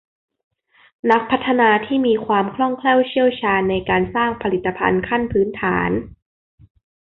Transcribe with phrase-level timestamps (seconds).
[1.11, 5.89] นักพัฒนาที่มีความคล่องแคล่วเชี่ยวชาญในการสร้างผลิตภัณฑ์ขั้นพื้นฐาน